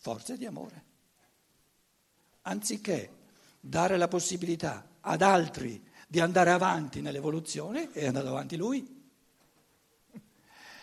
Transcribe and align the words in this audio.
forze 0.00 0.38
di 0.38 0.46
amore. 0.46 0.84
Anziché 2.42 3.18
dare 3.60 3.98
la 3.98 4.08
possibilità 4.08 4.88
ad 5.00 5.20
altri 5.20 5.80
di 6.08 6.20
andare 6.20 6.50
avanti 6.50 7.02
nell'evoluzione, 7.02 7.90
è 7.92 8.06
andato 8.06 8.28
avanti 8.28 8.56
lui. 8.56 8.98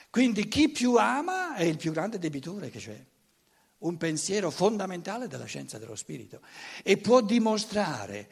Quindi 0.09 0.47
chi 0.47 0.69
più 0.69 0.95
ama 0.95 1.55
è 1.55 1.63
il 1.63 1.77
più 1.77 1.91
grande 1.91 2.19
debitore 2.19 2.69
che 2.69 2.79
c'è, 2.79 3.05
un 3.79 3.97
pensiero 3.97 4.51
fondamentale 4.51 5.27
della 5.27 5.45
scienza 5.45 5.77
dello 5.77 5.95
spirito 5.95 6.41
e 6.83 6.97
può 6.97 7.21
dimostrare 7.21 8.29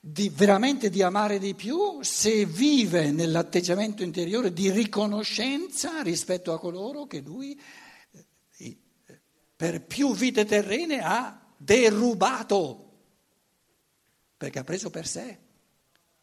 di, 0.00 0.28
veramente 0.28 0.90
di 0.90 1.02
amare 1.02 1.38
di 1.38 1.54
più 1.54 2.02
se 2.02 2.44
vive 2.44 3.10
nell'atteggiamento 3.10 4.02
interiore 4.02 4.52
di 4.52 4.70
riconoscenza 4.70 6.02
rispetto 6.02 6.52
a 6.52 6.58
coloro 6.58 7.06
che 7.06 7.20
lui 7.20 7.58
eh, 8.58 8.76
per 9.56 9.84
più 9.84 10.14
vite 10.14 10.44
terrene 10.44 11.00
ha 11.00 11.40
derubato, 11.56 12.82
perché 14.36 14.58
ha 14.58 14.64
preso 14.64 14.90
per 14.90 15.06
sé 15.06 15.44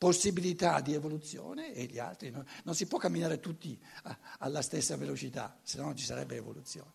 possibilità 0.04 0.82
di 0.82 0.94
evoluzione 0.94 1.74
e 1.74 1.86
gli 1.86 1.98
altri 1.98 2.30
no? 2.30 2.46
non 2.66 2.76
si 2.76 2.88
può 2.88 2.98
camminare 2.98 3.40
tutti 3.40 3.82
alla 4.40 4.62
stessa 4.62 4.98
velocità, 4.98 5.58
se 5.64 5.78
no 5.78 5.86
non 5.86 5.96
ci 5.96 6.04
sarebbe 6.04 6.36
evoluzione. 6.36 6.92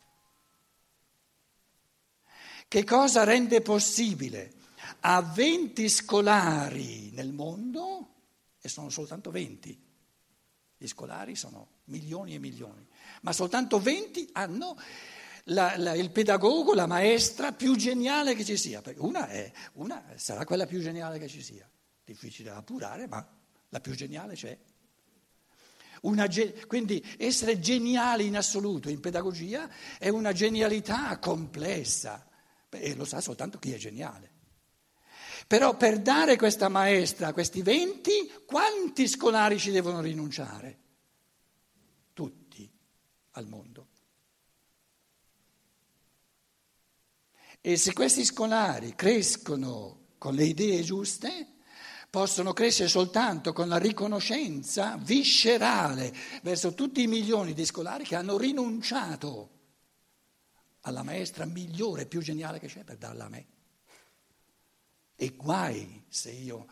Che 2.68 2.84
cosa 2.84 3.24
rende 3.24 3.62
possibile 3.62 4.52
a 5.00 5.22
20 5.22 5.88
scolari 5.88 7.10
nel 7.12 7.32
mondo, 7.32 8.08
e 8.60 8.68
sono 8.68 8.90
soltanto 8.90 9.30
20, 9.30 9.86
gli 10.76 10.86
scolari 10.86 11.34
sono 11.34 11.76
milioni 11.84 12.34
e 12.34 12.38
milioni, 12.38 12.86
ma 13.22 13.32
soltanto 13.32 13.80
20 13.80 14.28
hanno 14.32 14.76
la, 15.48 15.76
la, 15.76 15.94
il 15.94 16.10
pedagogo, 16.10 16.74
la 16.74 16.86
maestra 16.86 17.52
più 17.52 17.76
geniale 17.76 18.34
che 18.34 18.44
ci 18.44 18.56
sia, 18.56 18.80
perché 18.80 19.00
una, 19.00 19.28
è, 19.28 19.50
una 19.74 20.04
sarà 20.16 20.44
quella 20.44 20.66
più 20.66 20.80
geniale 20.80 21.18
che 21.18 21.28
ci 21.28 21.42
sia, 21.42 21.68
difficile 22.04 22.50
da 22.50 22.56
appurare, 22.56 23.06
ma 23.06 23.26
la 23.68 23.80
più 23.80 23.94
geniale 23.94 24.34
c'è. 24.34 24.56
Una, 26.02 26.26
quindi 26.66 27.04
essere 27.16 27.58
geniali 27.58 28.26
in 28.26 28.36
assoluto 28.36 28.88
in 28.88 29.00
pedagogia 29.00 29.68
è 29.98 30.08
una 30.08 30.32
genialità 30.32 31.18
complessa, 31.18 32.26
e 32.70 32.94
lo 32.94 33.04
sa 33.04 33.20
soltanto 33.20 33.58
chi 33.58 33.72
è 33.72 33.76
geniale. 33.76 34.36
Però 35.46 35.76
per 35.76 36.00
dare 36.00 36.36
questa 36.36 36.68
maestra 36.68 37.32
questi 37.32 37.62
venti, 37.62 38.30
quanti 38.44 39.08
scolari 39.08 39.58
ci 39.58 39.70
devono 39.70 40.00
rinunciare? 40.00 40.78
Tutti 42.12 42.70
al 43.32 43.46
mondo. 43.46 43.86
E 47.60 47.76
se 47.76 47.92
questi 47.92 48.24
scolari 48.24 48.94
crescono 48.94 50.06
con 50.18 50.34
le 50.34 50.44
idee 50.44 50.82
giuste, 50.82 51.56
possono 52.10 52.52
crescere 52.52 52.88
soltanto 52.88 53.52
con 53.52 53.68
la 53.68 53.76
riconoscenza 53.76 54.96
viscerale 54.96 56.14
verso 56.42 56.74
tutti 56.74 57.02
i 57.02 57.06
milioni 57.06 57.52
di 57.52 57.64
scolari 57.64 58.04
che 58.04 58.16
hanno 58.16 58.38
rinunciato 58.38 59.56
alla 60.82 61.02
maestra 61.02 61.44
migliore, 61.44 62.06
più 62.06 62.20
geniale 62.20 62.58
che 62.58 62.68
c'è 62.68 62.84
per 62.84 62.96
darla 62.96 63.26
a 63.26 63.28
me. 63.28 63.46
E 65.16 65.34
guai 65.36 66.04
se 66.08 66.30
io, 66.30 66.66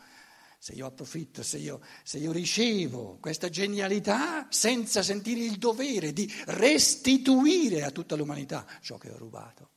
se 0.57 0.73
io 0.73 0.87
approfitto, 0.87 1.43
se 1.43 1.57
io, 1.57 1.81
se 2.03 2.17
io 2.17 2.31
ricevo 2.31 3.17
questa 3.19 3.49
genialità 3.49 4.47
senza 4.49 5.03
sentire 5.03 5.41
il 5.41 5.57
dovere 5.57 6.13
di 6.13 6.31
restituire 6.45 7.83
a 7.83 7.91
tutta 7.91 8.15
l'umanità 8.15 8.65
ciò 8.81 8.97
che 8.97 9.11
ho 9.11 9.17
rubato. 9.17 9.69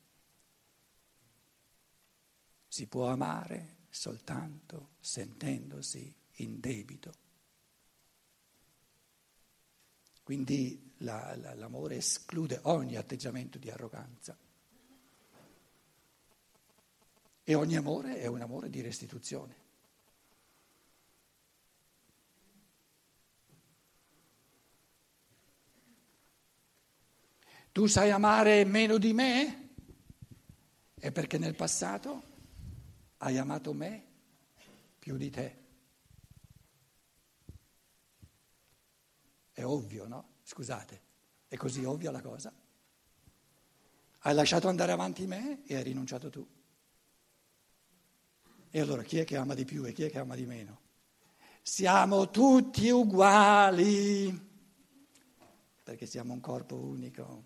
Si 2.71 2.87
può 2.87 3.09
amare 3.09 3.79
soltanto 3.89 4.91
sentendosi 5.01 6.15
in 6.35 6.61
debito. 6.61 7.13
Quindi 10.23 10.93
la, 10.99 11.35
la, 11.35 11.53
l'amore 11.53 11.97
esclude 11.97 12.61
ogni 12.63 12.95
atteggiamento 12.95 13.57
di 13.57 13.69
arroganza. 13.69 14.37
E 17.43 17.53
ogni 17.55 17.75
amore 17.75 18.19
è 18.19 18.27
un 18.27 18.39
amore 18.39 18.69
di 18.69 18.79
restituzione. 18.79 19.55
Tu 27.73 27.85
sai 27.87 28.11
amare 28.11 28.63
meno 28.63 28.97
di 28.97 29.11
me? 29.11 29.73
È 30.95 31.11
perché 31.11 31.37
nel 31.37 31.55
passato 31.55 32.29
hai 33.23 33.37
amato 33.37 33.73
me 33.73 34.03
più 34.97 35.17
di 35.17 35.29
te. 35.29 35.59
È 39.51 39.63
ovvio, 39.63 40.07
no? 40.07 40.29
Scusate, 40.43 41.01
è 41.47 41.55
così 41.55 41.83
ovvia 41.83 42.11
la 42.11 42.21
cosa? 42.21 42.53
Hai 44.23 44.33
lasciato 44.33 44.67
andare 44.67 44.91
avanti 44.91 45.25
me 45.27 45.63
e 45.65 45.75
hai 45.75 45.83
rinunciato 45.83 46.29
tu. 46.29 46.47
E 48.69 48.79
allora 48.79 49.03
chi 49.03 49.17
è 49.17 49.23
che 49.23 49.35
ama 49.35 49.53
di 49.53 49.65
più 49.65 49.85
e 49.85 49.91
chi 49.91 50.03
è 50.03 50.09
che 50.09 50.19
ama 50.19 50.35
di 50.35 50.45
meno? 50.45 50.79
Siamo 51.61 52.29
tutti 52.29 52.89
uguali, 52.89 54.49
perché 55.83 56.05
siamo 56.07 56.33
un 56.33 56.39
corpo 56.39 56.75
unico. 56.75 57.45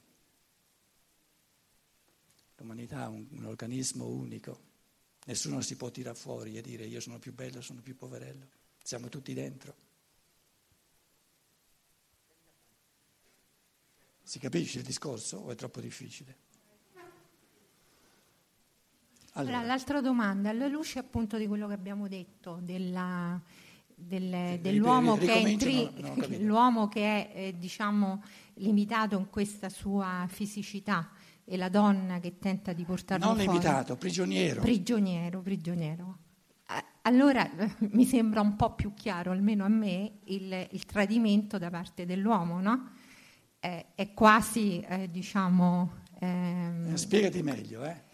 L'umanità 2.58 3.06
è 3.06 3.08
un, 3.08 3.28
un 3.32 3.46
organismo 3.46 4.06
unico. 4.06 4.74
Nessuno 5.28 5.62
si 5.62 5.76
può 5.76 5.90
tirare 5.90 6.16
fuori 6.16 6.56
e 6.56 6.62
dire 6.62 6.86
io 6.86 7.00
sono 7.00 7.18
più 7.18 7.34
bello, 7.34 7.62
sono 7.62 7.82
più 7.82 7.96
poverello. 7.96 8.48
Siamo 8.84 9.10
tutti 9.10 9.34
dentro. 9.34 9.76
Si 14.22 14.38
capisce 14.38 14.80
il 14.80 14.84
discorso 14.84 15.38
o 15.38 15.52
è 15.52 15.56
troppo 15.56 15.82
difficile? 15.82 16.44
Allora. 19.34 19.64
l'altra 19.64 20.00
domanda, 20.00 20.50
alla 20.50 20.68
luce 20.68 21.00
appunto 21.00 21.38
di 21.38 21.46
quello 21.48 21.68
che 21.68 21.74
abbiamo 21.74 22.08
detto, 22.08 22.60
della, 22.62 23.42
del, 23.94 24.60
dell'uomo, 24.62 25.18
che 25.18 25.34
intri- 25.34 25.92
no, 25.98 26.16
l'uomo, 26.40 26.88
che 26.88 27.02
è, 27.02 27.32
eh, 27.36 27.58
diciamo, 27.58 28.24
limitato 28.56 29.18
in 29.18 29.30
questa 29.30 29.70
sua 29.70 30.26
fisicità 30.30 31.10
e 31.46 31.58
la 31.58 31.70
donna 31.70 32.20
che 32.20 32.40
tenta 32.40 32.74
di 32.74 32.84
portarlo 32.84 33.26
non 33.26 33.36
fuori. 33.36 33.48
Non 33.48 33.58
limitato, 33.58 33.96
prigioniero. 33.96 34.62
Prigioniero, 34.62 35.42
prigioniero. 35.42 36.18
Allora 37.04 37.48
mi 37.92 38.04
sembra 38.06 38.42
un 38.42 38.56
po' 38.56 38.74
più 38.74 38.94
chiaro, 38.94 39.32
almeno 39.32 39.64
a 39.64 39.70
me, 39.70 40.20
il, 40.26 40.68
il 40.72 40.86
tradimento 40.86 41.60
da 41.60 41.70
parte 41.70 42.06
dell'uomo, 42.06 42.60
no? 42.60 42.90
Eh, 43.60 43.86
è 43.94 44.14
quasi, 44.14 44.80
eh, 44.82 45.10
diciamo... 45.10 46.04
Ehm, 46.20 46.96
Spiegati 46.96 47.44
meglio, 47.44 47.84
eh 47.84 48.06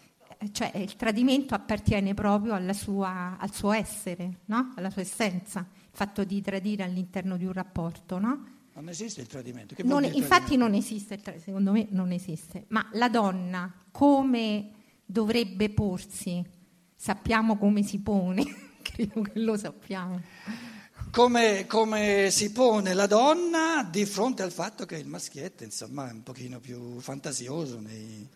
cioè 0.50 0.72
il 0.74 0.96
tradimento 0.96 1.54
appartiene 1.54 2.14
proprio 2.14 2.58
sua, 2.72 3.36
al 3.38 3.52
suo 3.52 3.72
essere, 3.72 4.40
no? 4.46 4.72
alla 4.74 4.90
sua 4.90 5.02
essenza, 5.02 5.60
il 5.60 5.90
fatto 5.92 6.24
di 6.24 6.40
tradire 6.40 6.82
all'interno 6.82 7.36
di 7.36 7.44
un 7.44 7.52
rapporto. 7.52 8.18
No? 8.18 8.44
Non 8.74 8.88
esiste 8.88 9.20
il 9.20 9.26
tradimento. 9.26 9.74
Non, 9.84 10.04
il 10.04 10.14
infatti 10.14 10.56
tradimento? 10.56 10.64
non 10.64 10.74
esiste, 10.74 11.20
secondo 11.44 11.72
me 11.72 11.86
non 11.90 12.10
esiste. 12.10 12.64
Ma 12.68 12.88
la 12.92 13.08
donna 13.08 13.72
come 13.90 14.70
dovrebbe 15.04 15.68
porsi? 15.70 16.42
Sappiamo 16.96 17.58
come 17.58 17.82
si 17.82 17.98
pone, 18.00 18.44
credo 18.80 19.22
che 19.22 19.38
lo 19.40 19.56
sappiamo. 19.56 20.20
Come, 21.10 21.66
come, 21.66 22.30
si 22.30 22.52
pone 22.52 22.94
la 22.94 23.06
donna 23.06 23.86
di 23.90 24.06
fronte 24.06 24.42
al 24.42 24.52
fatto 24.52 24.86
che 24.86 24.96
il 24.96 25.06
maschietto 25.06 25.62
insomma, 25.62 26.08
è 26.08 26.12
un 26.12 26.22
pochino 26.22 26.58
più 26.58 26.98
fantasioso 27.00 27.80
nei, 27.80 28.26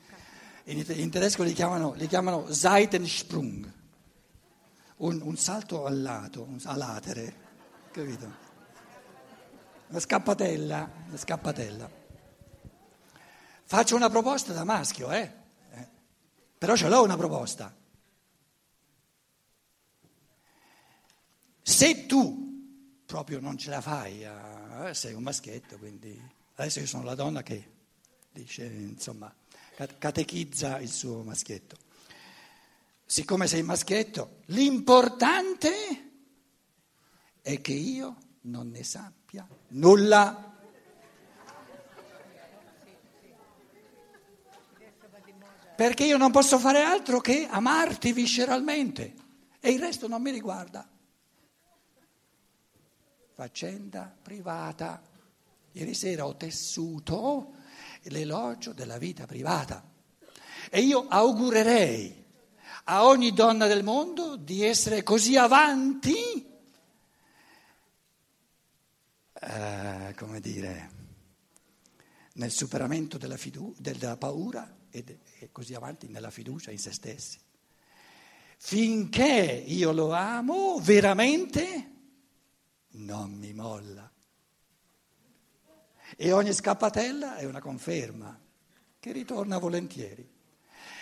in, 0.65 0.85
in 0.89 1.11
tedesco 1.11 1.43
li 1.43 1.55
chiamano, 1.55 1.95
li 1.95 2.07
chiamano 2.07 2.53
Seitensprung, 2.53 3.73
un, 4.97 5.21
un, 5.23 5.37
salto 5.37 5.87
al 5.87 6.03
lato, 6.03 6.43
un, 6.43 6.59
a 6.65 6.77
latere, 6.77 7.35
capito? 7.93 8.46
Una 9.89 10.01
scappatella, 10.01 10.91
una 11.07 11.17
scappatella. 11.17 11.91
Faccio 13.65 13.97
una 13.97 14.11
proposta 14.11 14.53
da 14.53 14.65
maschio, 14.65 15.11
eh? 15.13 15.33
eh. 15.71 15.89
Però 16.59 16.75
ce 16.75 16.89
l'ho 16.89 17.03
una 17.03 17.17
proposta. 17.17 17.75
Se 21.63 22.07
tu 22.07 23.03
proprio 23.07 23.41
non 23.41 23.57
ce 23.57 23.71
la 23.71 23.81
fai, 23.81 24.25
eh, 24.25 24.95
sei 24.95 25.15
un 25.15 25.23
maschietto, 25.23 25.79
quindi 25.79 26.21
adesso 26.55 26.81
io 26.81 26.87
sono 26.87 27.05
la 27.05 27.15
donna 27.15 27.43
che 27.43 27.73
dice, 28.33 28.65
insomma, 28.65 29.33
catechizza 29.99 30.81
il 30.81 30.91
suo 30.91 31.23
maschietto. 31.23 31.77
Siccome 33.05 33.47
sei 33.47 33.63
maschietto, 33.63 34.39
l'importante 34.47 35.71
è 37.41 37.61
che 37.61 37.73
io 37.73 38.17
non 38.43 38.71
ne 38.71 38.83
sappia 38.83 39.26
nulla. 39.69 40.55
Perché 45.77 46.05
io 46.05 46.17
non 46.17 46.31
posso 46.31 46.59
fare 46.59 46.83
altro 46.83 47.21
che 47.21 47.47
amarti 47.51 48.13
visceralmente 48.13 49.15
e 49.61 49.71
il 49.71 49.81
resto 49.81 50.09
non 50.09 50.23
mi 50.23 50.31
riguarda. 50.31 50.89
Faccenda 53.35 54.15
privata. 54.23 55.03
Ieri 55.73 55.93
sera 55.93 56.25
ho 56.25 56.37
tessuto 56.37 57.55
l'elogio 58.05 58.73
della 58.73 58.97
vita 58.97 59.27
privata 59.27 59.85
e 60.71 60.81
io 60.81 61.07
augurerei 61.09 62.25
a 62.85 63.05
ogni 63.05 63.33
donna 63.33 63.67
del 63.67 63.83
mondo 63.83 64.37
di 64.37 64.63
essere 64.63 65.03
così 65.03 65.37
avanti, 65.37 66.47
eh, 69.47 70.15
come 70.17 70.41
dire, 70.41 70.91
nel 72.35 72.51
superamento 72.51 73.17
della, 73.17 73.37
fidu- 73.37 73.79
della 73.79 74.17
paura 74.17 74.77
e, 74.91 75.21
e 75.39 75.51
così 75.53 75.75
avanti 75.75 76.09
nella 76.09 76.31
fiducia 76.31 76.73
in 76.73 76.79
se 76.79 76.93
stessi. 76.93 77.39
Finché 78.59 79.65
io 79.67 79.93
lo 79.93 80.13
amo 80.13 80.81
veramente, 80.81 81.91
non 82.93 83.33
mi 83.33 83.53
molla. 83.53 84.11
E 86.17 86.33
ogni 86.33 86.53
scappatella 86.53 87.37
è 87.37 87.45
una 87.45 87.61
conferma 87.61 88.39
che 88.99 89.13
ritorna 89.13 89.59
volentieri. 89.59 90.29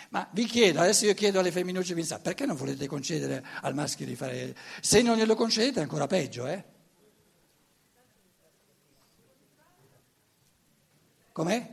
Ma 0.09 0.29
vi 0.33 0.45
chiedo, 0.45 0.81
adesso 0.81 1.05
io 1.05 1.13
chiedo 1.15 1.39
alle 1.39 1.51
femminucce 1.51 1.95
perché 2.19 2.45
non 2.45 2.55
volete 2.55 2.85
concedere 2.87 3.43
al 3.61 3.73
maschio 3.73 4.05
di 4.05 4.15
fare... 4.15 4.55
Se 4.81 5.01
non 5.01 5.17
glielo 5.17 5.35
concedete 5.35 5.79
è 5.79 5.83
ancora 5.83 6.05
peggio, 6.05 6.45
eh? 6.45 6.73
Com'è? 11.35 11.69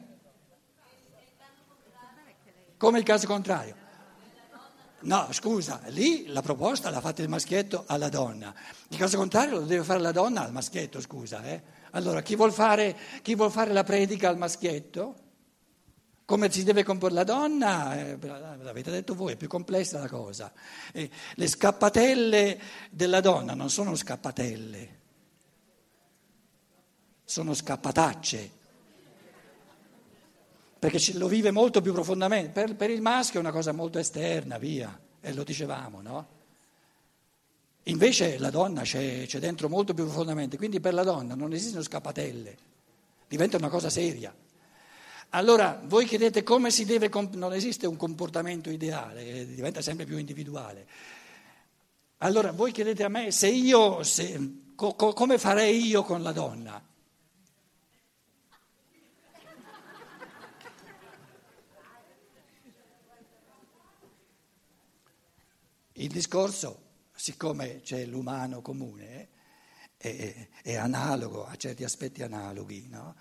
Come 2.76 2.99
il 2.99 3.05
caso 3.05 3.29
contrario. 3.29 3.76
No, 5.03 5.29
scusa, 5.31 5.82
lì 5.87 6.26
la 6.26 6.43
proposta 6.43 6.91
l'ha 6.91 7.00
fatta 7.00 7.23
il 7.23 7.29
maschietto 7.29 7.85
alla 7.87 8.09
donna. 8.09 8.53
Il 8.88 8.97
caso 8.97 9.19
contrario 9.19 9.61
lo 9.61 9.67
deve 9.67 9.85
fare 9.85 10.00
la 10.00 10.11
donna 10.11 10.43
al 10.43 10.50
maschietto, 10.50 11.00
scusa. 11.00 11.44
Eh? 11.44 11.62
Allora, 11.93 12.23
chi 12.23 12.35
vuol, 12.35 12.53
fare, 12.53 12.97
chi 13.23 13.37
vuol 13.37 13.53
fare 13.53 13.73
la 13.73 13.85
predica 13.85 14.29
al 14.29 14.37
maschietto? 14.37 15.14
Come 16.25 16.50
si 16.50 16.65
deve 16.65 16.82
comporre 16.82 17.15
la 17.15 17.25
donna? 17.25 17.97
Eh, 17.97 18.19
l'avete 18.20 18.91
detto 18.91 19.15
voi, 19.15 19.35
è 19.35 19.37
più 19.37 19.47
complessa 19.47 20.00
la 20.00 20.08
cosa. 20.08 20.53
Eh, 20.93 21.08
le 21.35 21.47
scappatelle 21.47 22.61
della 22.91 23.20
donna 23.20 23.55
non 23.55 23.70
sono 23.70 23.94
scappatelle, 23.94 25.00
sono 27.23 27.55
scappatacce 27.55 28.61
perché 30.82 31.12
lo 31.12 31.29
vive 31.29 31.52
molto 31.52 31.81
più 31.81 31.93
profondamente. 31.93 32.50
Per, 32.50 32.75
per, 32.75 32.90
il 32.90 33.02
maschio 33.02 33.38
è 33.38 33.40
una 33.40 33.52
cosa 33.52 33.70
molto 33.70 34.00
esterna, 34.00 34.58
via, 34.58 34.99
e 35.20 35.32
lo 35.32 35.44
dicevamo, 35.44 36.02
no? 36.02 36.26
Invece 37.84 38.37
la 38.38 38.50
donna 38.50 38.82
c'è, 38.82 39.25
c'è 39.25 39.38
dentro 39.38 39.69
molto 39.69 39.94
più 39.94 40.02
profondamente, 40.02 40.56
quindi 40.56 40.81
per 40.81 40.94
la 40.94 41.05
donna 41.05 41.37
non 41.37 41.52
esistono 41.52 41.84
scappatelle, 41.84 42.56
diventa 43.29 43.58
una 43.58 43.69
cosa 43.69 43.90
seria. 43.90 44.34
Allora, 45.29 45.81
voi 45.84 46.05
chiedete 46.05 46.43
come 46.43 46.73
si 46.73 46.84
deve, 46.84 47.08
non 47.31 47.52
esiste 47.52 47.87
un 47.87 47.96
comportamento 47.96 48.69
ideale, 48.69 49.46
diventa 49.55 49.82
sempre 49.82 50.05
più 50.05 50.19
individuale. 50.19 50.84
Allora, 52.19 52.50
voi 52.50 52.73
chiedete 52.73 53.05
a 53.05 53.08
me 53.08 53.31
se 53.31 53.46
io, 53.46 54.02
se, 54.02 54.55
co, 54.75 54.96
co, 54.96 55.12
come 55.12 55.38
farei 55.38 55.87
io 55.87 56.02
con 56.02 56.25
la 56.25 56.32
donna? 56.32 56.90
Discorso, 66.12 66.91
siccome 67.14 67.81
c'è 67.81 68.05
l'umano 68.05 68.62
comune, 68.62 69.29
è, 69.97 70.49
è 70.62 70.75
analogo, 70.76 71.47
ha 71.47 71.56
certi 71.56 71.85
aspetti 71.85 72.23
analoghi. 72.23 72.88
No? 72.88 73.17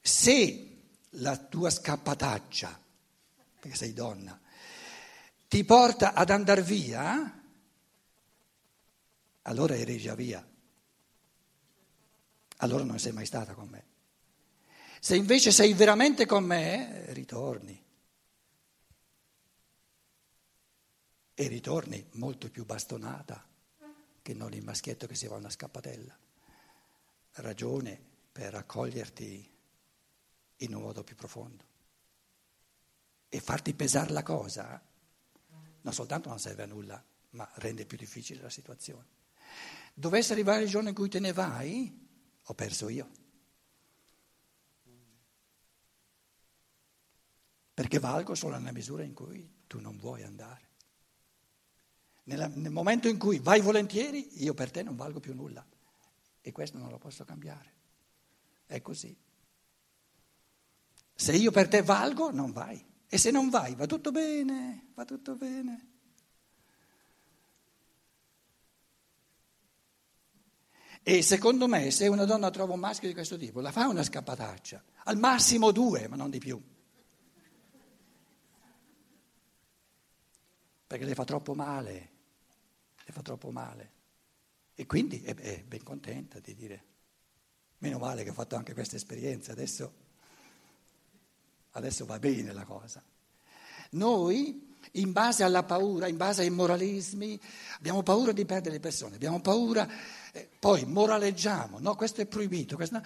Se 0.00 0.82
la 1.10 1.36
tua 1.36 1.70
scappataccia, 1.70 2.80
perché 3.60 3.76
sei 3.76 3.92
donna, 3.92 4.38
ti 5.48 5.64
porta 5.64 6.14
ad 6.14 6.30
andare 6.30 6.62
via, 6.62 7.42
allora 9.42 9.74
eri 9.76 9.98
già 9.98 10.14
via. 10.14 10.46
Allora 12.58 12.84
non 12.84 12.98
sei 12.98 13.12
mai 13.12 13.26
stata 13.26 13.52
con 13.52 13.68
me. 13.68 13.84
Se 15.00 15.16
invece 15.16 15.52
sei 15.52 15.74
veramente 15.74 16.24
con 16.24 16.44
me, 16.44 17.12
ritorni. 17.12 17.83
E 21.34 21.48
ritorni 21.48 22.06
molto 22.12 22.48
più 22.50 22.64
bastonata 22.64 23.44
che 24.22 24.34
non 24.34 24.52
il 24.52 24.62
maschietto 24.62 25.06
che 25.06 25.14
si 25.14 25.26
va 25.26 25.34
a 25.34 25.38
una 25.38 25.50
scappatella. 25.50 26.16
Ragione 27.32 28.00
per 28.32 28.54
accoglierti 28.54 29.52
in 30.58 30.74
un 30.74 30.82
modo 30.82 31.02
più 31.02 31.16
profondo 31.16 31.64
e 33.28 33.40
farti 33.40 33.74
pesare 33.74 34.12
la 34.12 34.22
cosa, 34.22 34.80
non 35.80 35.92
soltanto 35.92 36.28
non 36.28 36.38
serve 36.38 36.62
a 36.62 36.66
nulla, 36.66 37.04
ma 37.30 37.50
rende 37.54 37.84
più 37.84 37.98
difficile 37.98 38.40
la 38.40 38.48
situazione. 38.48 39.08
Dovesse 39.92 40.32
arrivare 40.32 40.62
il 40.62 40.68
giorno 40.68 40.88
in 40.88 40.94
cui 40.94 41.08
te 41.08 41.18
ne 41.18 41.32
vai, 41.32 42.08
ho 42.42 42.54
perso 42.54 42.88
io. 42.88 43.10
Perché 47.74 47.98
valgo 47.98 48.36
solo 48.36 48.56
nella 48.56 48.70
misura 48.70 49.02
in 49.02 49.14
cui 49.14 49.62
tu 49.66 49.80
non 49.80 49.98
vuoi 49.98 50.22
andare. 50.22 50.73
Nella, 52.24 52.46
nel 52.46 52.70
momento 52.70 53.08
in 53.08 53.18
cui 53.18 53.38
vai 53.38 53.60
volentieri, 53.60 54.42
io 54.42 54.54
per 54.54 54.70
te 54.70 54.82
non 54.82 54.96
valgo 54.96 55.20
più 55.20 55.34
nulla. 55.34 55.64
E 56.40 56.52
questo 56.52 56.78
non 56.78 56.90
lo 56.90 56.98
posso 56.98 57.24
cambiare. 57.24 57.72
È 58.66 58.80
così. 58.80 59.14
Se 61.14 61.32
io 61.34 61.50
per 61.50 61.68
te 61.68 61.82
valgo, 61.82 62.30
non 62.30 62.52
vai. 62.52 62.82
E 63.06 63.18
se 63.18 63.30
non 63.30 63.50
vai, 63.50 63.74
va 63.74 63.86
tutto 63.86 64.10
bene, 64.10 64.90
va 64.94 65.04
tutto 65.04 65.36
bene. 65.36 65.88
E 71.02 71.20
secondo 71.20 71.68
me, 71.68 71.90
se 71.90 72.08
una 72.08 72.24
donna 72.24 72.48
trova 72.50 72.72
un 72.72 72.80
maschio 72.80 73.08
di 73.08 73.14
questo 73.14 73.36
tipo, 73.36 73.60
la 73.60 73.70
fa 73.70 73.86
una 73.88 74.02
scappataccia, 74.02 74.82
al 75.04 75.18
massimo 75.18 75.70
due, 75.70 76.08
ma 76.08 76.16
non 76.16 76.30
di 76.30 76.38
più. 76.38 76.60
Perché 80.86 81.04
le 81.04 81.14
fa 81.14 81.24
troppo 81.24 81.54
male 81.54 82.13
le 83.04 83.12
fa 83.12 83.22
troppo 83.22 83.50
male. 83.50 83.92
E 84.74 84.86
quindi 84.86 85.22
è, 85.22 85.34
è 85.34 85.62
ben 85.62 85.82
contenta 85.82 86.40
di 86.40 86.54
dire, 86.54 86.84
meno 87.78 87.98
male 87.98 88.24
che 88.24 88.30
ho 88.30 88.34
fatto 88.34 88.56
anche 88.56 88.74
questa 88.74 88.96
esperienza, 88.96 89.52
adesso, 89.52 89.92
adesso 91.72 92.04
va 92.06 92.18
bene 92.18 92.52
la 92.52 92.64
cosa. 92.64 93.02
Noi, 93.90 94.74
in 94.92 95.12
base 95.12 95.44
alla 95.44 95.62
paura, 95.62 96.08
in 96.08 96.16
base 96.16 96.42
ai 96.42 96.50
moralismi, 96.50 97.38
abbiamo 97.76 98.02
paura 98.02 98.32
di 98.32 98.44
perdere 98.44 98.74
le 98.74 98.80
persone, 98.80 99.14
abbiamo 99.14 99.40
paura, 99.40 99.88
eh, 100.32 100.48
poi 100.58 100.84
moraleggiamo, 100.84 101.78
no, 101.78 101.94
questo 101.94 102.20
è 102.20 102.26
proibito, 102.26 102.74
questo, 102.74 103.00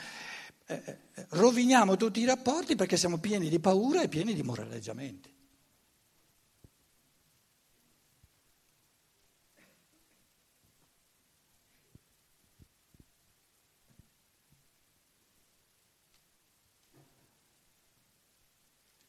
eh, 0.66 0.82
eh, 0.84 1.26
roviniamo 1.30 1.96
tutti 1.96 2.20
i 2.20 2.24
rapporti 2.24 2.76
perché 2.76 2.96
siamo 2.96 3.18
pieni 3.18 3.48
di 3.48 3.60
paura 3.60 4.02
e 4.02 4.08
pieni 4.08 4.34
di 4.34 4.42
moraleggiamenti. 4.42 5.36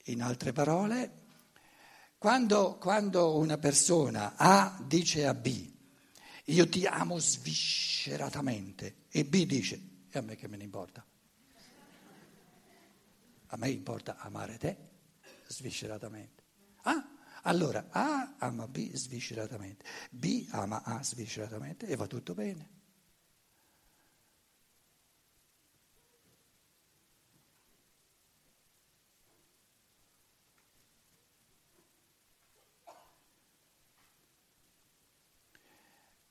In 0.10 0.24
altre 0.24 0.54
parole, 0.54 1.12
quando, 2.18 2.78
quando 2.80 3.38
una 3.38 3.60
persona 3.60 4.34
A 4.36 4.84
dice 4.88 5.28
a 5.28 5.36
B, 5.36 5.72
io 6.46 6.68
ti 6.68 6.86
amo 6.88 7.20
svisceratamente, 7.20 9.06
e 9.10 9.24
B 9.24 9.46
dice, 9.46 9.80
e 10.10 10.18
a 10.18 10.22
me 10.22 10.36
che 10.36 10.48
me 10.48 10.58
ne 10.58 10.64
importa? 10.64 11.06
A 13.52 13.58
me 13.58 13.70
importa 13.70 14.18
amare 14.18 14.58
te 14.58 14.78
svisceratamente. 15.48 16.44
Ah, 16.84 17.08
allora 17.44 17.88
A 17.92 18.36
ama 18.40 18.68
B 18.68 18.92
svisceratamente, 18.94 19.86
B 20.10 20.48
ama 20.50 20.82
A 20.84 21.04
svisceratamente 21.04 21.86
e 21.86 21.96
va 21.96 22.08
tutto 22.08 22.34
bene. 22.34 22.78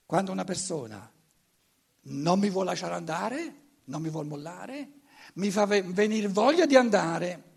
Quando 0.08 0.32
una 0.32 0.44
persona 0.44 1.12
non 2.00 2.38
mi 2.38 2.48
vuole 2.48 2.70
lasciare 2.70 2.94
andare, 2.94 3.54
non 3.84 4.00
mi 4.00 4.08
vuole 4.08 4.26
mollare, 4.26 4.92
mi 5.34 5.50
fa 5.50 5.66
venire 5.66 6.28
voglia 6.28 6.64
di 6.64 6.76
andare. 6.76 7.48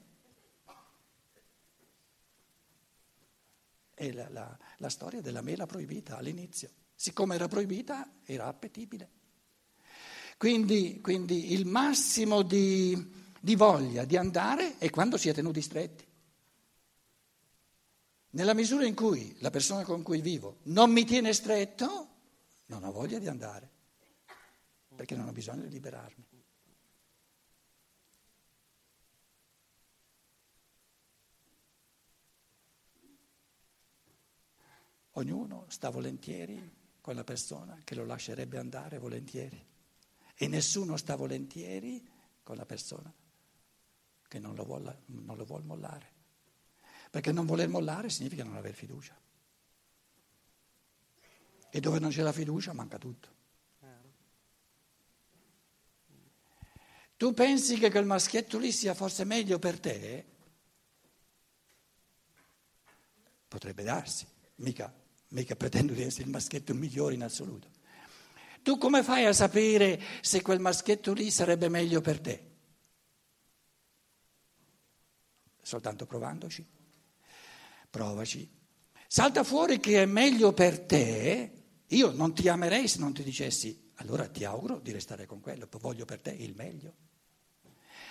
è 4.01 4.12
la, 4.12 4.27
la, 4.31 4.58
la 4.77 4.89
storia 4.89 5.22
della 5.22 5.41
mela 5.41 5.65
proibita 5.65 6.17
all'inizio. 6.17 6.70
Siccome 6.93 7.36
era 7.36 7.48
proibita, 7.48 8.15
era 8.25 8.48
appetibile. 8.48 9.10
Quindi, 10.38 11.00
quindi 11.01 11.53
il 11.53 11.67
massimo 11.67 12.41
di, 12.41 13.13
di 13.39 13.55
voglia 13.55 14.03
di 14.05 14.17
andare 14.17 14.77
è 14.79 14.89
quando 14.89 15.17
si 15.17 15.29
è 15.29 15.34
tenuti 15.34 15.62
stretti. 15.62 16.05
Nella 18.31 18.53
misura 18.53 18.86
in 18.86 18.96
cui 18.96 19.36
la 19.39 19.51
persona 19.51 19.84
con 19.84 20.01
cui 20.01 20.20
vivo 20.20 20.58
non 20.63 20.91
mi 20.91 21.05
tiene 21.05 21.31
stretto, 21.31 22.11
non 22.72 22.86
ho 22.86 22.92
voglia 22.94 23.20
di 23.20 23.28
andare, 23.28 23.70
perché 24.96 25.13
non 25.13 25.28
ho 25.28 25.34
bisogno 25.34 25.63
di 25.63 25.70
liberarmi. 25.72 26.25
Ognuno 35.16 35.66
sta 35.68 35.90
volentieri 35.90 36.80
con 37.01 37.16
la 37.16 37.25
persona 37.25 37.78
che 37.84 37.94
lo 37.94 38.06
lascerebbe 38.06 38.58
andare 38.58 39.00
volentieri 39.00 39.62
e 40.34 40.48
nessuno 40.48 40.96
sta 40.96 41.18
volentieri 41.18 42.08
con 42.42 42.56
la 42.56 42.66
persona 42.66 43.13
che 44.30 44.40
non 44.40 44.56
lo 44.56 44.63
vuole, 44.63 45.01
vuole 45.08 45.63
mollare. 45.66 46.13
Perché 47.10 47.34
non 47.34 47.46
voler 47.46 47.68
mollare 47.68 48.10
significa 48.10 48.46
non 48.46 48.56
aver 48.56 48.74
fiducia. 48.74 49.21
E 51.72 51.80
dove 51.80 52.00
non 52.00 52.10
c'è 52.12 52.22
la 52.22 52.34
fiducia 52.34 52.74
manca 52.74 52.98
tutto. 52.98 53.40
Tu 57.22 57.34
pensi 57.36 57.78
che 57.78 57.92
quel 57.92 58.06
maschietto 58.06 58.58
lì 58.58 58.72
sia 58.72 58.96
forse 58.96 59.25
meglio 59.25 59.60
per 59.60 59.80
te? 59.80 60.25
Potrebbe 63.48 63.84
darsi, 63.84 64.25
mica, 64.56 64.92
mica 65.28 65.56
pretendo 65.56 65.94
di 65.94 66.01
essere 66.01 66.24
il 66.24 66.32
maschietto 66.32 66.74
migliore 66.74 67.13
in 67.13 67.22
assoluto. 67.22 67.70
Tu 68.63 68.78
come 68.80 69.04
fai 69.04 69.25
a 69.25 69.34
sapere 69.34 70.01
se 70.22 70.42
quel 70.42 70.60
maschietto 70.60 71.13
lì 71.13 71.30
sarebbe 71.30 71.70
meglio 71.70 72.01
per 72.01 72.20
te? 72.20 72.50
Soltanto 75.62 76.08
provandoci. 76.08 76.68
Provaci. 77.88 78.50
Salta 79.06 79.44
fuori 79.44 79.80
che 79.80 80.01
è 80.01 80.06
meglio 80.08 80.54
per 80.54 80.80
te, 80.80 81.61
io 81.91 82.12
non 82.12 82.33
ti 82.33 82.48
amerei 82.48 82.88
se 82.88 83.00
non 83.00 83.13
ti 83.13 83.24
dicessi, 83.24 83.91
allora 83.95 84.27
ti 84.27 84.45
auguro 84.45 84.79
di 84.79 84.91
restare 84.91 85.25
con 85.25 85.39
quello, 85.39 85.67
voglio 85.79 86.05
per 86.05 86.21
te 86.21 86.31
il 86.31 86.55
meglio. 86.55 86.93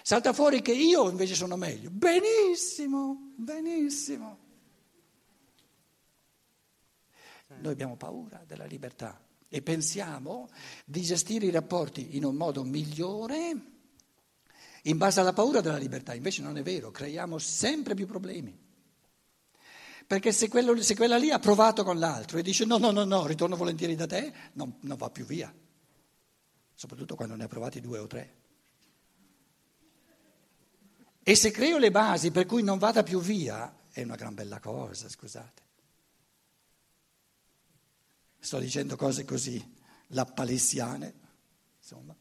Salta 0.02 0.32
fuori 0.32 0.62
che 0.62 0.72
io 0.72 1.08
invece 1.08 1.34
sono 1.34 1.56
meglio. 1.56 1.90
Benissimo, 1.90 3.32
benissimo. 3.36 4.38
Noi 7.58 7.72
abbiamo 7.72 7.96
paura 7.96 8.42
della 8.46 8.64
libertà 8.64 9.20
e 9.48 9.62
pensiamo 9.62 10.48
di 10.84 11.02
gestire 11.02 11.46
i 11.46 11.50
rapporti 11.50 12.16
in 12.16 12.24
un 12.24 12.36
modo 12.36 12.62
migliore 12.62 13.68
in 14.84 14.96
base 14.96 15.20
alla 15.20 15.32
paura 15.32 15.60
della 15.60 15.76
libertà. 15.76 16.14
Invece 16.14 16.42
non 16.42 16.56
è 16.56 16.62
vero, 16.62 16.90
creiamo 16.90 17.38
sempre 17.38 17.94
più 17.94 18.06
problemi. 18.06 18.68
Perché 20.10 20.32
se, 20.32 20.48
quello, 20.48 20.82
se 20.82 20.96
quella 20.96 21.16
lì 21.16 21.30
ha 21.30 21.38
provato 21.38 21.84
con 21.84 22.00
l'altro 22.00 22.38
e 22.38 22.42
dice 22.42 22.64
no, 22.64 22.78
no, 22.78 22.90
no, 22.90 23.04
no, 23.04 23.26
ritorno 23.28 23.54
volentieri 23.54 23.94
da 23.94 24.08
te, 24.08 24.32
non, 24.54 24.78
non 24.80 24.96
va 24.96 25.08
più 25.08 25.24
via. 25.24 25.54
Soprattutto 26.74 27.14
quando 27.14 27.36
ne 27.36 27.44
ha 27.44 27.46
provati 27.46 27.80
due 27.80 28.00
o 28.00 28.08
tre. 28.08 28.34
E 31.22 31.34
se 31.36 31.52
creo 31.52 31.78
le 31.78 31.92
basi 31.92 32.32
per 32.32 32.44
cui 32.46 32.64
non 32.64 32.78
vada 32.78 33.04
più 33.04 33.20
via, 33.20 33.72
è 33.92 34.02
una 34.02 34.16
gran 34.16 34.34
bella 34.34 34.58
cosa, 34.58 35.08
scusate. 35.08 35.62
Sto 38.40 38.58
dicendo 38.58 38.96
cose 38.96 39.24
così 39.24 39.64
lappalissiane, 40.08 41.14
insomma, 41.78 42.16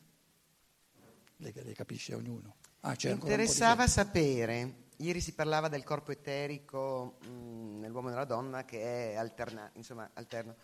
le, 1.38 1.53
le 1.55 1.74
capisce 1.74 2.13
ognuno. 2.13 2.58
Ah, 2.81 2.96
Mi 3.01 3.10
interessava 3.10 3.88
sapere, 3.88 4.88
ieri 5.00 5.22
si 5.22 5.34
parlava 5.34 5.68
del 5.68 5.84
corpo 5.84 6.12
eterico 6.12 7.18
mh, 7.22 7.29
mm, 7.29 7.79
nell'uomo 7.79 8.08
e 8.08 8.12
nella 8.12 8.25
donna 8.25 8.65
che 8.65 9.12
è 9.12 9.15
alterna, 9.15 9.70
insomma, 9.74 10.10
alterno. 10.13 10.56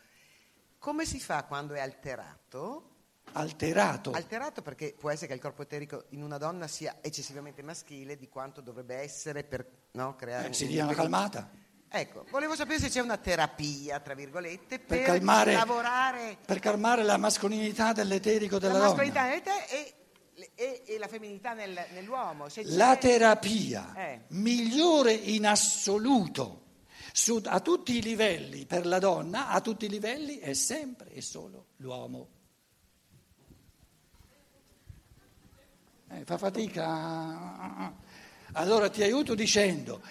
Come 0.79 1.05
si 1.05 1.19
fa 1.19 1.43
quando 1.43 1.73
è 1.73 1.79
alterato? 1.79 2.91
Alterato. 3.33 4.11
Alterato 4.11 4.61
perché 4.61 4.95
può 4.97 5.09
essere 5.09 5.27
che 5.27 5.33
il 5.33 5.41
corpo 5.41 5.63
eterico 5.63 6.05
in 6.09 6.21
una 6.21 6.37
donna 6.37 6.67
sia 6.67 6.97
eccessivamente 7.01 7.63
maschile 7.63 8.17
di 8.17 8.29
quanto 8.29 8.61
dovrebbe 8.61 8.95
essere 8.95 9.43
per 9.43 9.67
no, 9.91 10.15
creare... 10.15 10.49
Eh, 10.49 10.53
si 10.53 10.67
dia 10.67 10.83
una 10.83 10.93
calmata. 10.93 11.49
Ecco, 11.87 12.25
volevo 12.29 12.55
sapere 12.55 12.79
se 12.79 12.89
c'è 12.89 12.99
una 12.99 13.17
terapia, 13.17 13.99
tra 13.99 14.13
virgolette, 14.13 14.79
per, 14.79 14.97
per 14.97 15.05
calmare, 15.05 15.53
lavorare... 15.53 16.37
Per 16.45 16.59
calmare 16.59 17.03
la 17.03 17.17
mascolinità 17.17 17.93
dell'eterico 17.93 18.59
della 18.59 18.73
la 18.73 18.79
donna. 18.87 19.03
La 19.03 19.11
mascolinità 19.11 19.67
e, 19.69 19.93
e, 20.55 20.83
e, 20.85 20.97
la 20.97 21.07
femminilità 21.07 21.53
nel, 21.53 21.85
nell'uomo. 21.93 22.47
la 22.63 22.97
terapia 22.97 23.93
eh. 23.95 24.21
migliore 24.29 25.13
in 25.13 25.45
assoluto 25.45 26.63
su, 27.13 27.41
a 27.45 27.61
tutti 27.61 27.97
i 27.97 28.01
livelli 28.01 28.65
per 28.65 28.85
la 28.85 28.99
donna, 28.99 29.49
a 29.49 29.61
tutti 29.61 29.85
i 29.85 29.89
livelli, 29.89 30.39
è 30.39 30.53
sempre 30.53 31.11
e 31.11 31.21
solo 31.21 31.67
l'uomo. 31.77 32.27
Eh, 36.09 36.25
fa 36.25 36.37
fatica. 36.37 37.93
Allora 38.51 38.89
ti 38.89 39.03
aiuto 39.03 39.33
dicendo 39.35 40.01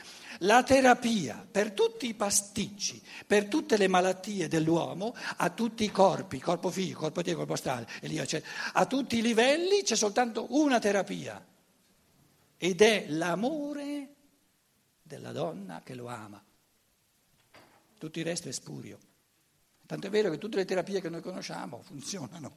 la 0.41 0.63
terapia 0.63 1.47
per 1.51 1.73
tutti 1.73 2.07
i 2.07 2.15
pasticci, 2.15 3.03
per 3.27 3.47
tutte 3.47 3.77
le 3.77 3.89
malattie 3.89 4.49
dell'uomo, 4.49 5.15
a 5.37 5.51
tutti 5.51 5.85
i 5.85 5.91
corpi, 5.91 6.41
corpo 6.41 6.71
fisico, 6.71 7.01
corpo 7.01 7.21
etero, 7.21 7.39
corpo 7.39 7.53
astrale, 7.55 7.89
a 8.73 8.87
tutti 8.87 9.19
i 9.19 9.23
livelli 9.23 9.83
c'è 9.83 9.97
soltanto 9.97 10.47
una 10.51 10.79
terapia 10.79 11.45
ed 12.57 12.81
è 12.81 13.07
l'amore 13.09 14.15
della 15.03 15.33
donna 15.33 15.83
che 15.85 15.95
lo 15.95 16.07
ama. 16.07 16.43
Tutto 17.99 18.19
il 18.19 18.25
resto 18.25 18.49
è 18.49 18.53
spurio. 18.53 18.99
Tanto 19.87 20.07
è 20.07 20.11
vero 20.11 20.31
che 20.31 20.39
tutte 20.39 20.57
le 20.57 20.65
terapie 20.65 21.01
che 21.01 21.11
noi 21.11 21.21
conosciamo 21.21 21.83
funzionano 21.83 22.57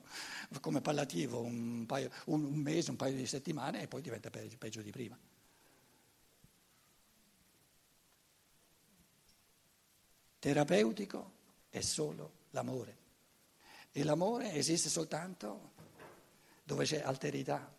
come 0.62 0.80
pallativo 0.80 1.42
un, 1.42 1.86
paio, 1.86 2.10
un, 2.26 2.46
un 2.46 2.60
mese, 2.60 2.90
un 2.90 2.96
paio 2.96 3.18
di 3.18 3.26
settimane 3.26 3.82
e 3.82 3.88
poi 3.88 4.02
diventa 4.02 4.30
peggio 4.30 4.82
di 4.82 4.92
prima. 4.92 5.18
Terapeutico 10.48 11.32
è 11.68 11.82
solo 11.82 12.32
l'amore. 12.52 12.96
E 13.92 14.02
l'amore 14.06 14.54
esiste 14.54 14.88
soltanto 14.88 15.72
dove 16.64 16.86
c'è 16.86 17.02
alterità. 17.02 17.70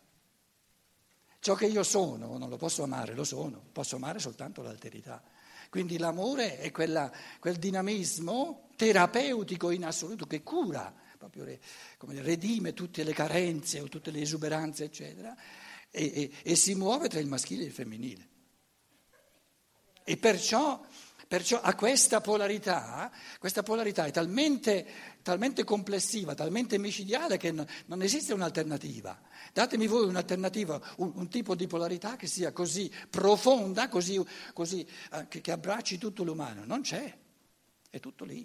Ciò 1.39 1.55
che 1.55 1.65
io 1.65 1.81
sono 1.81 2.37
non 2.37 2.47
lo 2.47 2.57
posso 2.57 2.83
amare, 2.83 3.15
lo 3.15 3.23
sono, 3.23 3.59
posso 3.71 3.95
amare 3.95 4.19
soltanto 4.19 4.61
l'alterità. 4.61 5.19
Quindi 5.71 5.97
l'amore 5.97 6.59
è 6.59 6.69
quella, 6.69 7.11
quel 7.39 7.55
dinamismo 7.55 8.69
terapeutico 8.75 9.71
in 9.71 9.83
assoluto 9.83 10.27
che 10.27 10.43
cura, 10.43 10.93
proprio 11.17 11.47
come 11.97 12.21
redime 12.21 12.75
tutte 12.75 13.03
le 13.03 13.13
carenze 13.13 13.79
o 13.79 13.87
tutte 13.87 14.11
le 14.11 14.21
esuberanze, 14.21 14.83
eccetera, 14.83 15.35
e, 15.89 16.03
e, 16.05 16.31
e 16.43 16.55
si 16.55 16.75
muove 16.75 17.09
tra 17.09 17.19
il 17.19 17.25
maschile 17.25 17.63
e 17.63 17.65
il 17.65 17.73
femminile. 17.73 18.27
E 20.09 20.17
perciò 20.17 20.87
Perciò 21.29 21.61
a 21.61 21.75
questa 21.75 22.21
polarità, 22.21 23.11
questa 23.37 23.61
polarità 23.61 24.05
è 24.05 24.11
talmente, 24.11 24.83
talmente, 25.21 25.63
complessiva, 25.63 26.33
talmente 26.33 26.79
micidiale 26.79 27.37
che 27.37 27.51
non, 27.51 27.67
non 27.85 28.01
esiste 28.01 28.33
un'alternativa. 28.33 29.21
Datemi 29.53 29.85
voi 29.85 30.07
un'alternativa, 30.07 30.81
un, 30.97 31.11
un, 31.13 31.29
tipo 31.29 31.53
di 31.53 31.67
polarità 31.67 32.15
che 32.15 32.25
sia 32.25 32.51
così 32.51 32.91
profonda, 33.11 33.89
così, 33.89 34.19
così 34.53 34.83
eh, 35.11 35.27
che, 35.27 35.41
che 35.41 35.51
abbracci 35.51 35.99
tutto 35.99 36.23
l'umano. 36.23 36.65
Non 36.65 36.81
c'è, 36.81 37.15
è 37.91 37.99
tutto 37.99 38.25
lì. 38.25 38.39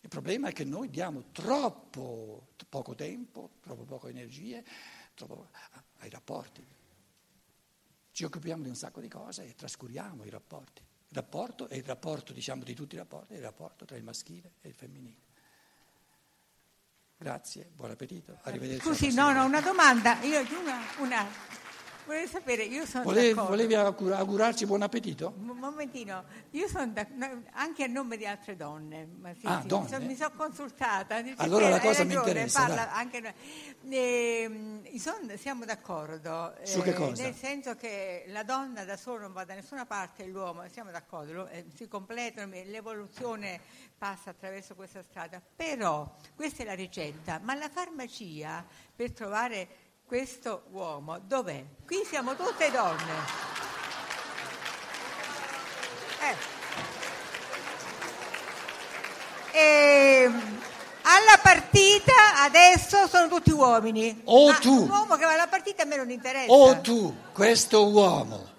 Il 0.00 0.08
problema 0.08 0.48
è 0.48 0.52
che 0.52 0.64
noi 0.64 0.90
diamo 0.90 1.26
troppo 1.30 2.48
poco 2.68 2.96
tempo, 2.96 3.50
troppo 3.60 3.84
poche 3.84 4.08
energie 4.08 4.64
troppo, 5.14 5.50
ai 5.98 6.10
rapporti. 6.10 6.66
Ci 8.12 8.24
occupiamo 8.24 8.62
di 8.62 8.68
un 8.68 8.76
sacco 8.76 9.00
di 9.00 9.08
cose 9.08 9.46
e 9.46 9.54
trascuriamo 9.54 10.24
i 10.24 10.30
rapporti 10.30 10.82
rapporto 11.12 11.68
è 11.68 11.74
il 11.76 11.84
rapporto, 11.84 12.32
diciamo, 12.32 12.64
di 12.64 12.74
tutti 12.74 12.94
i 12.94 12.98
rapporti, 12.98 13.34
è 13.34 13.36
il 13.36 13.42
rapporto 13.42 13.84
tra 13.84 13.96
il 13.96 14.02
maschile 14.02 14.52
e 14.60 14.68
il 14.68 14.74
femminile. 14.74 15.30
Grazie, 17.16 17.70
buon 17.72 17.90
appetito, 17.90 18.36
arrivederci. 18.42 18.84
Scusi, 18.84 19.14
no, 19.14 19.30
no, 19.32 19.44
una 19.44 19.60
domanda, 19.60 20.20
io 20.22 20.40
una, 20.58 20.80
una, 20.98 21.26
vorrei 22.04 22.26
sapere, 22.26 22.64
io 22.64 22.86
sono 22.86 23.04
Volevi, 23.04 23.32
volevi 23.32 23.74
augurarci 23.74 24.66
buon 24.66 24.82
appetito? 24.82 25.32
momentino, 25.36 26.24
io 26.50 26.68
sono 26.68 26.92
anche 27.52 27.84
a 27.84 27.86
nome 27.86 28.16
di 28.16 28.26
altre 28.26 28.56
donne, 28.56 29.08
sì, 29.38 29.46
ah, 29.46 29.60
sì, 29.60 29.66
donne? 29.66 29.98
mi 30.00 30.16
sono 30.16 30.32
consultata. 30.36 31.20
Dice, 31.22 31.36
allora 31.38 31.68
la 31.68 31.80
cosa 31.80 32.04
mi 32.04 32.14
interessa. 32.14 32.90
Anche, 32.92 33.34
eh, 33.88 34.80
son, 34.98 35.32
siamo 35.36 35.64
d'accordo. 35.64 36.54
Su 36.62 36.82
che 36.82 36.92
cosa? 36.92 37.22
nel 37.22 37.34
senso 37.34 37.76
che 37.76 38.24
la 38.28 38.42
donna 38.42 38.84
da 38.84 38.96
sola 38.96 39.22
non 39.22 39.32
va 39.32 39.44
da 39.44 39.54
nessuna 39.54 39.86
parte, 39.86 40.26
l'uomo, 40.26 40.62
siamo 40.68 40.90
d'accordo, 40.90 41.46
eh, 41.48 41.66
si 41.74 41.88
completano, 41.88 42.52
l'evoluzione 42.52 43.60
passa 43.96 44.30
attraverso 44.30 44.74
questa 44.74 45.02
strada. 45.02 45.40
Però 45.54 46.16
questa 46.34 46.62
è 46.62 46.66
la 46.66 46.74
ricetta, 46.74 47.38
ma 47.42 47.54
la 47.54 47.68
farmacia 47.68 48.64
per 48.94 49.12
trovare 49.12 49.81
questo 50.12 50.64
uomo 50.72 51.18
dov'è? 51.26 51.64
Qui 51.86 52.04
siamo 52.04 52.36
tutte 52.36 52.70
donne. 52.70 53.12
Eh. 56.20 56.36
E 59.58 60.30
alla 61.00 61.38
partita 61.42 62.42
adesso 62.42 63.06
sono 63.06 63.28
tutti 63.28 63.52
uomini. 63.52 64.20
O 64.24 64.48
Ma 64.48 64.54
tu. 64.56 64.82
Un 64.82 64.90
uomo 64.90 65.16
che 65.16 65.24
va 65.24 65.32
alla 65.32 65.46
partita 65.46 65.84
a 65.84 65.86
me 65.86 65.96
non 65.96 66.10
interessa. 66.10 66.52
O 66.52 66.78
tu, 66.82 67.16
questo 67.32 67.88
uomo, 67.88 68.50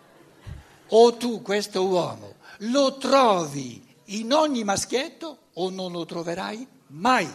o 0.87 1.13
tu, 1.13 1.43
questo 1.43 1.85
uomo, 1.85 2.33
lo 2.61 2.97
trovi 2.97 3.95
in 4.05 4.33
ogni 4.33 4.63
maschietto 4.63 5.37
o 5.53 5.69
non 5.69 5.91
lo 5.91 6.03
troverai 6.05 6.67
mai. 6.87 7.31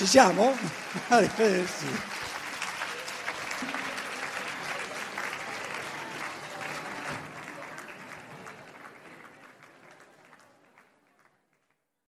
Ci 0.00 0.06
siamo? 0.06 0.56
Arrivederci. 1.08 1.84